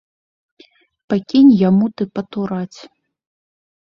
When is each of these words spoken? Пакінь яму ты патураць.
Пакінь 1.13 1.51
яму 1.67 1.85
ты 1.99 2.03
патураць. 2.17 2.79